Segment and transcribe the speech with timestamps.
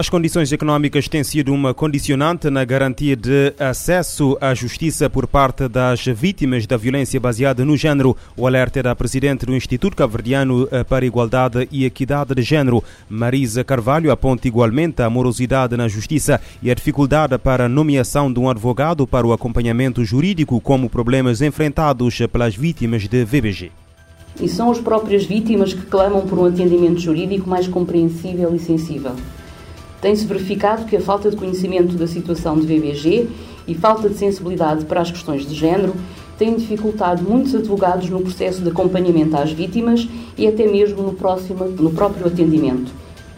[0.00, 5.68] As condições económicas têm sido uma condicionante na garantia de acesso à justiça por parte
[5.68, 8.16] das vítimas da violência baseada no género.
[8.34, 12.82] O alerta é da presidente do Instituto Caverdiano para a Igualdade e Equidade de Género,
[13.10, 18.40] Marisa Carvalho, aponta igualmente a morosidade na justiça e a dificuldade para a nomeação de
[18.40, 23.70] um advogado para o acompanhamento jurídico como problemas enfrentados pelas vítimas de VBG.
[24.40, 29.14] E são as próprias vítimas que clamam por um atendimento jurídico mais compreensível e sensível.
[30.00, 33.28] Tem-se verificado que a falta de conhecimento da situação de VBG
[33.68, 35.94] e falta de sensibilidade para as questões de género
[36.38, 41.64] têm dificultado muitos advogados no processo de acompanhamento às vítimas e até mesmo no, próximo,
[41.66, 42.90] no próprio atendimento.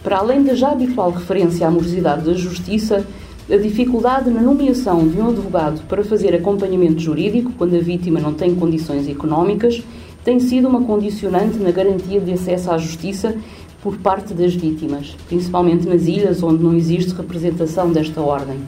[0.04, 3.04] Para além da já habitual referência à morosidade da justiça,
[3.50, 8.32] a dificuldade na nomeação de um advogado para fazer acompanhamento jurídico quando a vítima não
[8.32, 9.82] tem condições económicas
[10.24, 13.34] tem sido uma condicionante na garantia de acesso à justiça
[13.82, 18.60] por parte das vítimas, principalmente nas ilhas onde não existe representação desta ordem.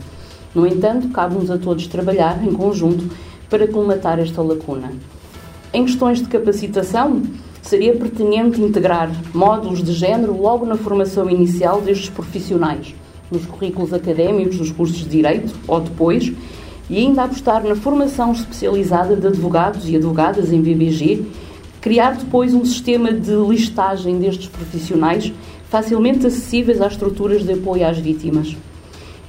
[0.53, 3.09] No entanto, cabe-nos a todos trabalhar em conjunto
[3.49, 4.93] para colmatar esta lacuna.
[5.73, 7.23] Em questões de capacitação,
[7.63, 12.95] seria pertinente integrar módulos de género logo na formação inicial destes profissionais,
[13.31, 16.33] nos currículos académicos dos cursos de Direito ou depois,
[16.91, 21.25] e ainda apostar na formação especializada de advogados e advogadas em BBG
[21.85, 25.31] criar depois um sistema de listagem destes profissionais
[25.69, 28.57] facilmente acessíveis às estruturas de apoio às vítimas.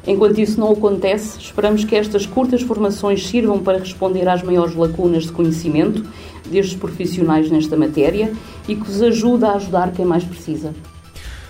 [0.07, 5.23] Enquanto isso não acontece, esperamos que estas curtas formações sirvam para responder às maiores lacunas
[5.23, 6.05] de conhecimento
[6.49, 8.31] destes profissionais nesta matéria
[8.69, 10.73] e que os ajude a ajudar quem mais precisa.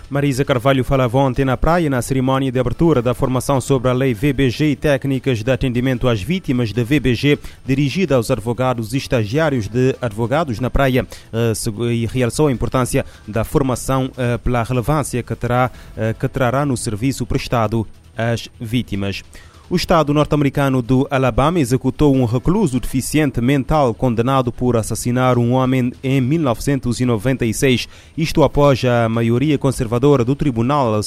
[0.09, 4.14] Marisa Carvalho falava ontem na praia na cerimónia de abertura da formação sobre a lei
[4.14, 9.96] VBG e técnicas de atendimento às vítimas de VBG, dirigida aos advogados e estagiários de
[10.00, 11.53] advogados na praia, eh,
[11.91, 16.78] e realçou a importância da formação eh, pela relevância que, terá, eh, que trará no
[16.78, 19.24] serviço prestado às vítimas.
[19.68, 25.92] O Estado norte-americano do Alabama executou um recluso deficiente mental condenado por assassinar um homem
[26.03, 27.90] em 1996.
[28.16, 31.02] Isto após a maioria conservadora do Tribunal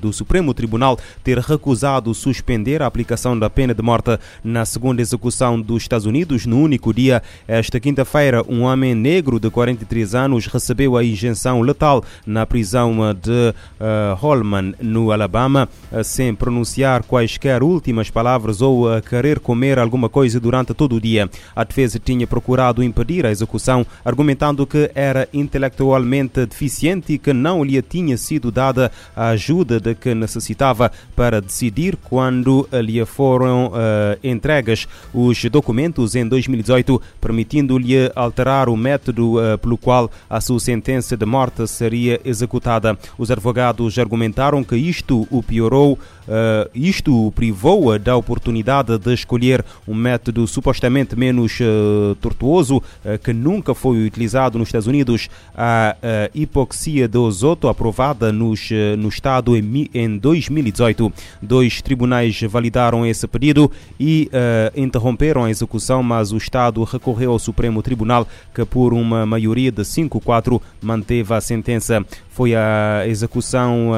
[0.00, 5.60] do Supremo Tribunal ter recusado suspender a aplicação da pena de morte na segunda execução
[5.60, 7.20] dos Estados Unidos no único dia.
[7.48, 13.52] Esta quinta-feira, um homem negro de 43 anos recebeu a injeção letal na prisão de
[13.80, 15.68] uh, Holman, no Alabama,
[16.04, 21.00] sem pronunciar quaisquer últimas últimas palavras ou a querer comer alguma coisa durante todo o
[21.00, 21.30] dia.
[21.56, 27.64] A defesa tinha procurado impedir a execução, argumentando que era intelectualmente deficiente e que não
[27.64, 34.18] lhe tinha sido dada a ajuda de que necessitava para decidir quando lhe foram uh,
[34.22, 41.16] entregues os documentos em 2018, permitindo-lhe alterar o método uh, pelo qual a sua sentença
[41.16, 42.98] de morte seria executada.
[43.16, 49.64] Os advogados argumentaram que isto o piorou Uh, isto o privou da oportunidade de escolher
[49.86, 52.82] um método supostamente menos uh, tortuoso uh,
[53.22, 55.96] que nunca foi utilizado nos Estados Unidos, a
[56.34, 61.12] hipoxia de azoto aprovada nos, no Estado em, em 2018.
[61.40, 64.30] Dois tribunais validaram esse pedido e
[64.76, 69.82] interromperam a execução, mas o Estado recorreu ao Supremo Tribunal que por uma maioria de
[69.82, 72.04] 5-4 manteve a sentença.
[72.30, 73.90] Foi a execução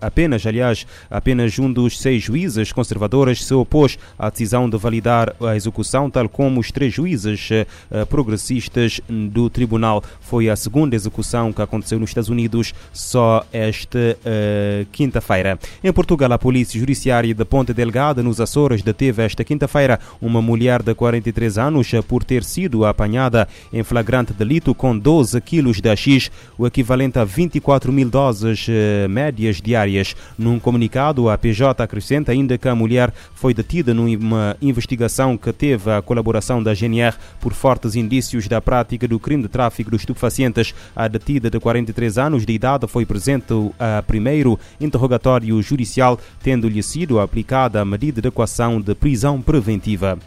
[0.00, 5.56] apenas, aliás, apenas um dos seis juízes conservadores se opôs à decisão de validar a
[5.56, 10.04] execução, tal como os três juízes uh, progressistas do tribunal.
[10.20, 15.58] Foi a segunda execução que aconteceu nos Estados Unidos só esta uh, quinta-feira.
[15.82, 20.82] Em Portugal, a Polícia Judiciária de Ponte Delgada, nos Açores, deteve esta quinta-feira uma mulher
[20.82, 26.30] de 43 anos por ter sido apanhada em flagrante delito com 12 quilos de AX,
[26.58, 30.14] o equivalente a 24 mil doses uh, médias diárias.
[30.38, 35.90] Num comunicado, a PJ acrescenta ainda que a mulher foi detida numa investigação que teve
[35.90, 40.74] a colaboração da GNR por fortes indícios da prática do crime de tráfico de estupefacientes.
[40.94, 47.20] A detida de 43 anos de idade foi presente a primeiro interrogatório judicial, tendo-lhe sido
[47.20, 50.18] aplicada a medida de equação de prisão preventiva.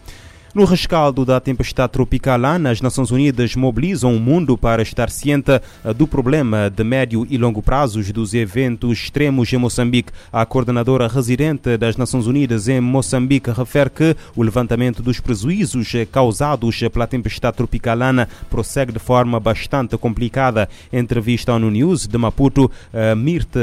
[0.55, 5.51] No rescaldo da tempestade tropical Ana, as Nações Unidas mobilizam o mundo para estar ciente
[5.51, 10.11] eh, do problema de médio e longo prazos dos eventos extremos em Moçambique.
[10.33, 16.79] A coordenadora residente das Nações Unidas em Moçambique refere que o levantamento dos prejuízos causados
[16.91, 20.67] pela tempestade tropical Ana prossegue de forma bastante complicada.
[20.91, 23.59] Em entrevista ao News de Maputo, eh, Mirte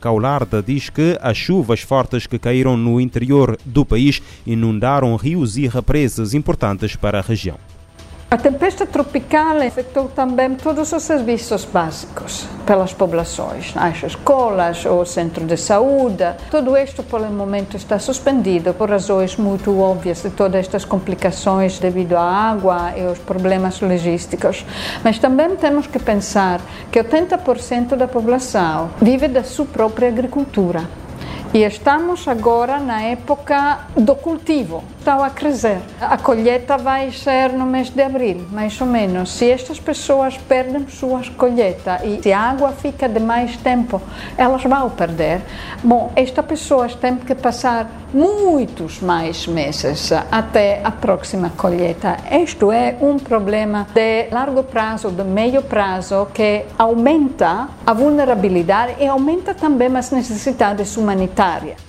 [0.00, 5.68] Caularda diz que as chuvas fortes que caíram no interior do país inundaram rios e
[5.68, 7.58] represas importantes para a região.
[8.30, 15.46] A tempesta tropical afetou também todos os serviços básicos pelas populações, as escolas, o centro
[15.46, 16.24] de saúde.
[16.50, 21.78] Tudo isto, por um momento, está suspendido por razões muito óbvias de todas estas complicações
[21.78, 24.62] devido à água e aos problemas logísticos.
[25.02, 26.60] Mas também temos que pensar
[26.92, 30.82] que 80% da população vive da sua própria agricultura.
[31.54, 35.78] E estamos agora na época do cultivo, está a crescer.
[36.02, 39.32] A colheita vai ser no mês de abril, mais ou menos.
[39.32, 44.02] Se estas pessoas perdem suas colheitas e se a água fica de mais tempo,
[44.36, 45.40] elas vão perder.
[45.82, 52.18] Bom, estas pessoas têm que passar muitos mais meses até a próxima colheita.
[52.30, 59.06] Isto é um problema de largo prazo, de meio prazo, que aumenta a vulnerabilidade e
[59.06, 61.87] aumenta também as necessidades humanitárias.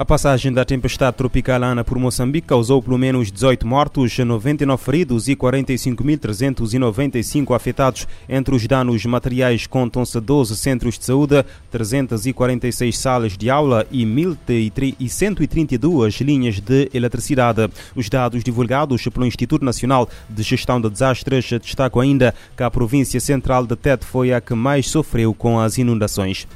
[0.00, 5.26] A passagem da tempestade tropical Ana por Moçambique causou pelo menos 18 mortos, 99 feridos
[5.26, 8.06] e 45.395 afetados.
[8.28, 16.24] Entre os danos materiais contam-se 12 centros de saúde, 346 salas de aula e 1.132
[16.24, 17.68] linhas de eletricidade.
[17.96, 23.18] Os dados divulgados pelo Instituto Nacional de Gestão de Desastres destacam ainda que a província
[23.18, 26.46] central de Tete foi a que mais sofreu com as inundações.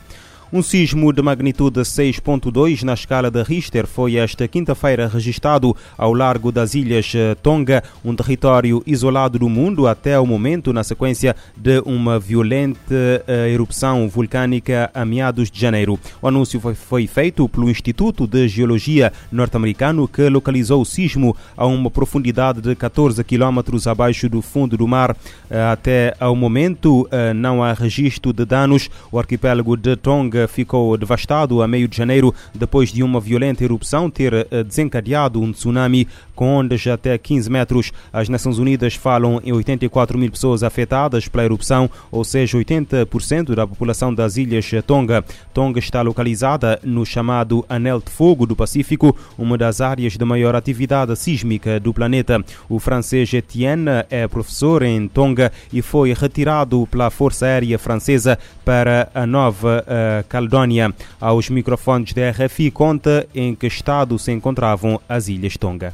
[0.55, 6.53] Um sismo de magnitude 6.2 na escala de Richter foi esta quinta-feira registrado ao largo
[6.53, 11.81] das ilhas eh, Tonga, um território isolado do mundo até o momento, na sequência de
[11.87, 15.99] uma violenta uh, erupção vulcânica a meados de janeiro.
[16.21, 21.91] O anúncio foi, feito pelo Instituto de Geologia norte-americano, que localizou o sismo a uma
[21.91, 25.13] profundidade de 14 quilómetros abaixo do fundo do mar.
[25.13, 28.91] Uh, até ao momento, não há registro de danos.
[29.11, 34.11] O arquipélago de Tonga ficou devastado a meio de janeiro depois de uma violenta erupção
[34.11, 37.93] ter eh, desencadeado um tsunami com ondas até 15 metros.
[38.13, 43.67] As Nações Unidas falam em 84 mil pessoas afetadas pela erupção, ou seja, 80% da
[43.67, 45.25] população das ilhas Tonga.
[45.55, 50.55] Tonga está localizada no chamado Anel de Fogo do Pacífico, uma das áreas de maior
[50.55, 52.43] atividade sísmica do planeta.
[52.69, 59.09] O francês Etienne é professor em Tonga e foi retirado pela Força Aérea Francesa para
[59.15, 60.95] a Nova uh, Caledónia.
[61.21, 65.93] Aos microfones da RFI conta em que estado se encontravam as ilhas Tonga.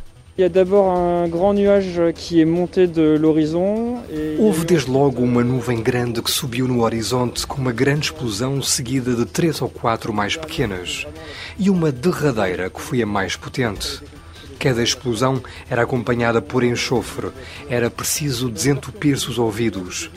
[4.38, 9.17] Houve desde logo uma nuvem grande que subiu no horizonte com uma grande explosão seguida
[9.17, 11.05] de três ou quatro mais pequenas
[11.58, 14.00] e uma derradeira que foi a mais potente.
[14.61, 17.31] Cada explosão era acompanhada por enxofre,
[17.69, 20.11] era preciso desentupir-se os ouvidos.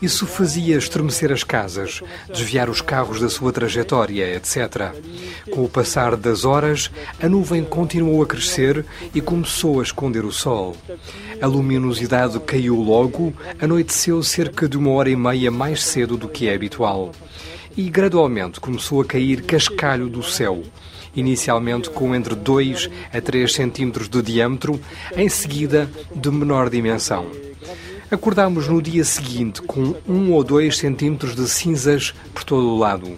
[0.00, 4.92] Isso fazia estremecer as casas, desviar os carros da sua trajetória, etc.
[5.50, 6.90] Com o passar das horas,
[7.20, 8.84] a nuvem continuou a crescer
[9.14, 10.76] e começou a esconder o sol.
[11.40, 16.48] A luminosidade caiu logo, anoiteceu cerca de uma hora e meia mais cedo do que
[16.48, 17.12] é habitual.
[17.76, 20.62] E gradualmente começou a cair cascalho do céu
[21.16, 24.78] inicialmente com entre 2 a 3 centímetros de diâmetro,
[25.16, 27.45] em seguida de menor dimensão.
[28.10, 33.16] Acordámos no dia seguinte com 1 ou 2 centímetros de cinzas por todo o lado.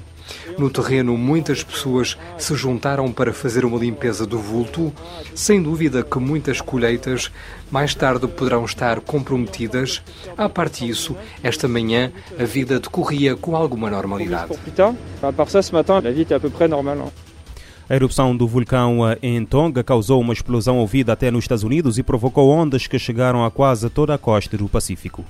[0.58, 4.92] No terreno, muitas pessoas se juntaram para fazer uma limpeza do vulto.
[5.34, 7.30] Sem dúvida que muitas colheitas
[7.70, 10.02] mais tarde poderão estar comprometidas.
[10.36, 14.52] A parte disso, esta manhã a vida decorria com alguma normalidade.
[15.22, 16.68] A part ça, ce matin, la vie était à peu près.
[17.90, 21.96] A erupção do vulcão eh, em Tonga causou uma explosão ouvida até nos Estados Unidos
[21.96, 25.24] e provocou ondas que chegaram a quase toda a costa do Pacífico.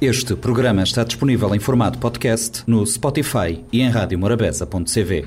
[0.00, 5.24] Este programa está disponível em formato podcast no Spotify e em radiomorabeza.cv.